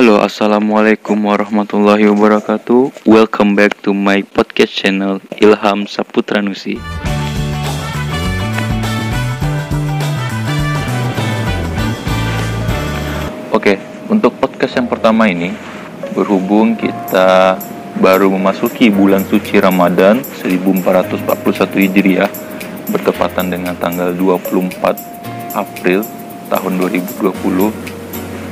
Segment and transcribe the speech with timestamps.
[0.00, 3.04] Halo, assalamualaikum warahmatullahi wabarakatuh.
[3.04, 6.80] Welcome back to my podcast channel Ilham Saputra Nusi.
[13.52, 13.76] Oke,
[14.08, 15.52] untuk podcast yang pertama ini
[16.16, 17.60] berhubung kita
[18.00, 22.32] baru memasuki bulan suci Ramadan 1441 Hijriah
[22.88, 24.80] bertepatan dengan tanggal 24
[25.52, 26.00] April
[26.48, 27.89] tahun 2020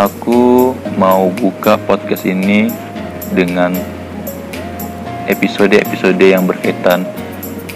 [0.00, 2.72] aku mau buka podcast ini
[3.36, 3.76] dengan
[5.28, 7.04] episode-episode yang berkaitan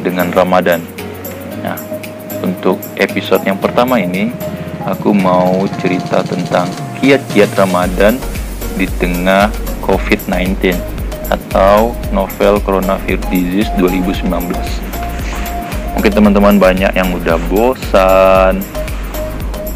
[0.00, 0.80] dengan Ramadan.
[1.60, 1.76] Nah,
[2.40, 4.32] untuk episode yang pertama ini,
[4.88, 6.64] aku mau cerita tentang
[7.04, 8.16] kiat-kiat Ramadan
[8.80, 9.52] di tengah
[9.84, 10.72] COVID-19
[11.28, 14.32] atau novel coronavirus disease 2019.
[15.92, 18.64] Mungkin teman-teman banyak yang udah bosan,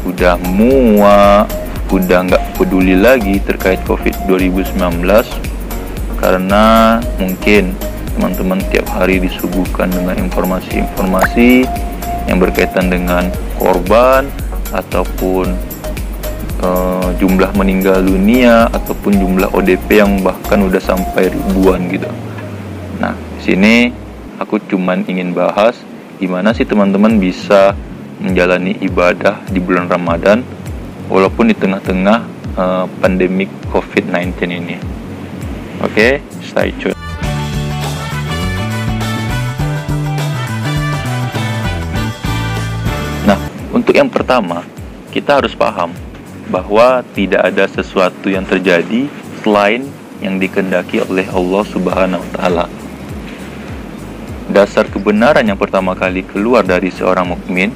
[0.09, 1.58] udah muak,
[1.89, 4.77] udah nggak peduli lagi terkait COVID 2019
[6.21, 7.73] karena mungkin
[8.13, 11.65] teman-teman tiap hari disuguhkan dengan informasi-informasi
[12.29, 14.29] yang berkaitan dengan korban
[14.69, 15.49] ataupun
[16.61, 22.11] uh, jumlah meninggal dunia ataupun jumlah ODP yang bahkan udah sampai ribuan gitu.
[22.99, 23.75] Nah, di sini
[24.37, 25.79] aku cuman ingin bahas
[26.19, 27.73] gimana sih teman-teman bisa
[28.19, 30.43] menjalani ibadah di bulan Ramadan
[31.09, 32.19] walaupun di tengah-tengah
[32.55, 34.77] uh, pandemik COVID-19 ini.
[35.81, 36.13] Oke, okay,
[36.45, 36.95] stay tune.
[43.25, 43.39] Nah,
[43.73, 44.61] untuk yang pertama,
[45.09, 45.91] kita harus paham
[46.49, 49.09] bahwa tidak ada sesuatu yang terjadi
[49.41, 49.85] selain
[50.19, 52.65] yang dikendaki oleh Allah Subhanahu wa taala.
[54.49, 57.69] Dasar kebenaran yang pertama kali keluar dari seorang mukmin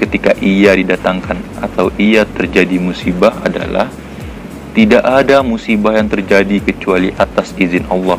[0.00, 3.92] ketika ia didatangkan atau ia terjadi musibah adalah
[4.72, 8.16] tidak ada musibah yang terjadi kecuali atas izin Allah.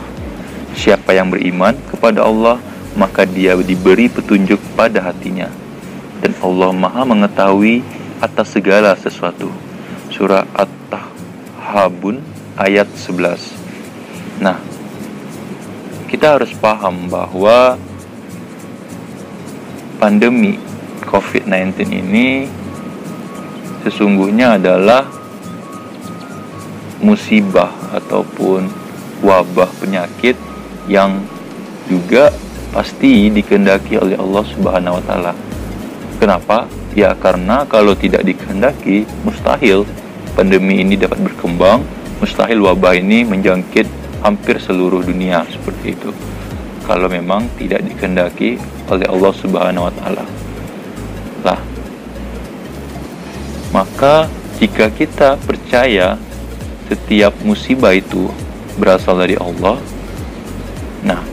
[0.78, 2.62] Siapa yang beriman kepada Allah,
[2.94, 5.50] maka dia diberi petunjuk pada hatinya.
[6.22, 7.82] Dan Allah Maha mengetahui
[8.22, 9.50] atas segala sesuatu.
[10.14, 12.22] Surah At-Tahhabun
[12.60, 13.58] ayat 11.
[14.44, 14.60] Nah,
[16.12, 17.80] kita harus paham bahwa
[19.98, 20.60] pandemi
[21.12, 22.48] COVID-19 ini
[23.84, 25.04] sesungguhnya adalah
[27.04, 28.70] musibah ataupun
[29.20, 30.40] wabah penyakit
[30.88, 31.20] yang
[31.90, 32.32] juga
[32.72, 35.34] pasti dikehendaki oleh Allah Subhanahu wa taala.
[36.22, 36.70] Kenapa?
[36.96, 39.84] Ya karena kalau tidak dikehendaki mustahil
[40.38, 41.84] pandemi ini dapat berkembang,
[42.24, 43.90] mustahil wabah ini menjangkit
[44.24, 46.14] hampir seluruh dunia seperti itu.
[46.86, 50.41] Kalau memang tidak dikehendaki oleh Allah Subhanahu wa taala.
[51.42, 51.58] Lah,
[53.74, 54.30] maka
[54.62, 56.20] jika kita percaya
[56.86, 58.30] setiap musibah itu
[58.78, 59.80] berasal dari Allah,
[61.02, 61.24] nah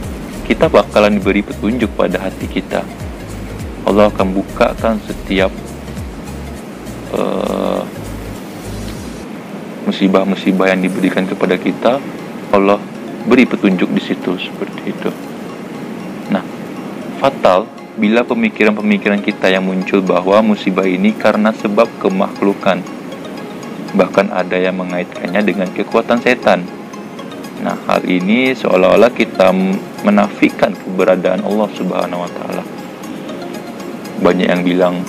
[0.48, 2.80] kita bakalan diberi petunjuk pada hati kita.
[3.84, 5.52] Allah akan bukakan setiap
[7.12, 7.84] uh,
[9.88, 12.00] musibah-musibah yang diberikan kepada kita.
[12.52, 12.80] Allah
[13.28, 15.10] beri petunjuk di situ seperti itu.
[16.32, 16.44] Nah,
[17.20, 22.78] fatal bila pemikiran-pemikiran kita yang muncul bahwa musibah ini karena sebab kemakhlukan.
[23.98, 26.62] Bahkan ada yang mengaitkannya dengan kekuatan setan.
[27.58, 29.50] Nah, hal ini seolah-olah kita
[30.06, 32.62] menafikan keberadaan Allah Subhanahu wa taala.
[34.22, 35.02] Banyak yang bilang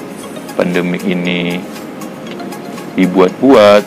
[0.58, 1.62] pandemik ini
[2.98, 3.86] dibuat-buat,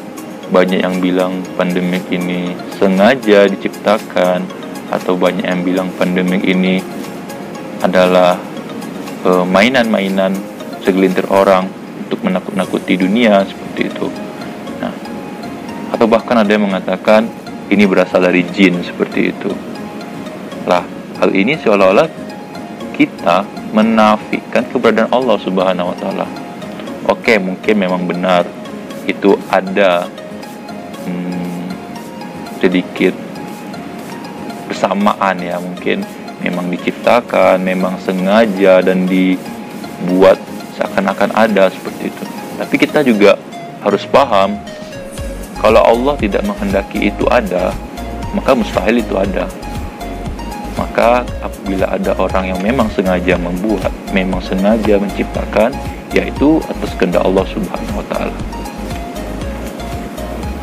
[0.55, 4.47] banyak yang bilang pandemik ini sengaja diciptakan
[4.95, 6.79] atau banyak yang bilang pandemik ini
[7.83, 8.39] adalah
[9.47, 10.35] mainan-mainan
[10.83, 11.71] segelintir orang
[12.03, 14.07] untuk menakut-nakuti dunia seperti itu.
[14.83, 14.93] Nah,
[15.95, 17.31] atau bahkan ada yang mengatakan
[17.71, 19.51] ini berasal dari jin seperti itu.
[20.67, 20.85] Lah,
[21.23, 22.09] hal ini seolah-olah
[22.99, 26.27] kita menafikan keberadaan Allah Subhanahu wa taala.
[27.09, 28.45] Oke, mungkin memang benar
[29.09, 30.07] itu ada
[31.07, 31.67] hmm,
[32.63, 33.15] sedikit
[34.71, 36.07] persamaan ya mungkin
[36.43, 40.37] memang diciptakan, memang sengaja dan dibuat
[40.77, 42.25] seakan-akan ada seperti itu.
[42.59, 43.39] Tapi kita juga
[43.83, 44.59] harus paham
[45.63, 47.71] kalau Allah tidak menghendaki itu ada,
[48.35, 49.47] maka mustahil itu ada.
[50.75, 55.71] Maka apabila ada orang yang memang sengaja membuat, memang sengaja menciptakan,
[56.11, 58.62] yaitu atas kehendak Allah Subhanahu wa taala.